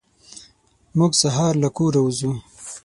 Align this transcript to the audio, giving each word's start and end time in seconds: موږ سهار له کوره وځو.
موږ 0.97 1.11
سهار 1.21 1.53
له 1.63 1.69
کوره 1.77 1.99
وځو. 2.03 2.31